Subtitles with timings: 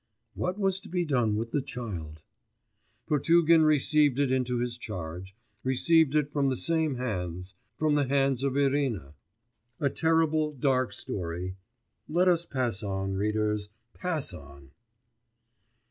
[0.33, 2.23] What was to be done with the child?
[3.05, 8.41] Potugin received it into his charge, received it from the same hands, from the hands
[8.41, 9.13] of Irina.
[9.79, 11.55] A terrible dark story....
[12.09, 14.71] Let us pass on, readers, pass on!